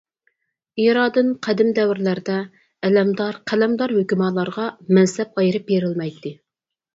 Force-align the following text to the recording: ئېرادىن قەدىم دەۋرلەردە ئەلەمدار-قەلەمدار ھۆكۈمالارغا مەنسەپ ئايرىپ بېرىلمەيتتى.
ئېرادىن 0.83 1.27
قەدىم 1.47 1.69
دەۋرلەردە 1.79 2.37
ئەلەمدار-قەلەمدار 2.89 3.93
ھۆكۈمالارغا 3.99 4.67
مەنسەپ 4.99 5.39
ئايرىپ 5.43 5.69
بېرىلمەيتتى. 5.71 6.35